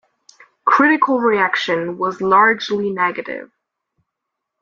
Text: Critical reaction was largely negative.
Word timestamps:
Critical 0.65 1.19
reaction 1.19 1.99
was 1.99 2.21
largely 2.21 2.89
negative. 2.89 3.51